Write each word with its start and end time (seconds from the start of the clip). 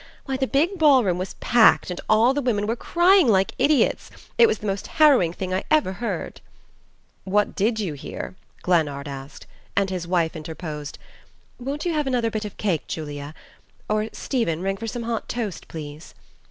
Why, 0.25 0.35
the 0.35 0.47
big 0.47 0.79
ball 0.79 1.03
room 1.03 1.19
was 1.19 1.35
PACKED, 1.35 1.91
and 1.91 2.01
all 2.09 2.33
the 2.33 2.41
women 2.41 2.65
were 2.65 2.75
crying 2.75 3.27
like 3.27 3.53
idiots 3.59 4.09
it 4.35 4.47
was 4.47 4.57
the 4.57 4.65
most 4.65 4.87
harrowing 4.97 5.31
thing 5.31 5.53
I 5.53 5.63
ever 5.69 5.93
heard" 6.01 6.41
"What 7.33 7.55
DID 7.55 7.79
you 7.79 7.93
hear?" 7.93 8.33
Glennard 8.63 9.07
asked; 9.07 9.45
and 9.75 9.91
his 9.91 10.07
wife 10.07 10.35
interposed: 10.35 10.97
"Won't 11.59 11.85
you 11.85 11.93
have 11.93 12.07
another 12.07 12.31
bit 12.31 12.45
of 12.45 12.57
cake, 12.57 12.87
Julia? 12.87 13.35
Or, 13.87 14.09
Stephen, 14.11 14.63
ring 14.63 14.77
for 14.77 14.87
some 14.87 15.03
hot 15.03 15.29
toast, 15.29 15.67
please." 15.67 16.15